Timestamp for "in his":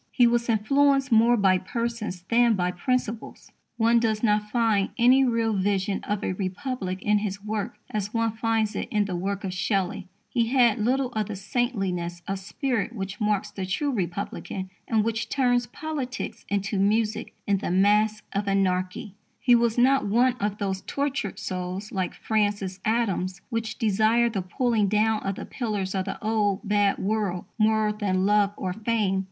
7.03-7.43